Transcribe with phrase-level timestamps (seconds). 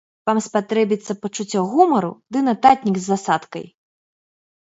[0.27, 3.65] Вам спатрэбіцца пачуццё гумару ды нататнік з асадкай!